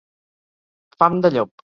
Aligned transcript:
Fam 1.03 1.21
de 1.27 1.33
llop. 1.37 1.55